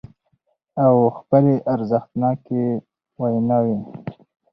[0.83, 2.63] او خپلې ارزښتناکې
[3.21, 3.77] ويناوې